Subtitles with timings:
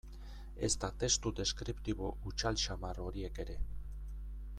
[0.67, 3.59] Ezta testu deskriptibo hutsal samar horiek ere.